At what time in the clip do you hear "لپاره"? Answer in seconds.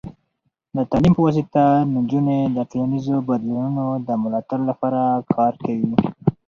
4.69-5.01